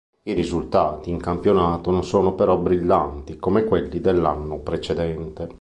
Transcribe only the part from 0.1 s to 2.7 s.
I risultati in campionato non sono però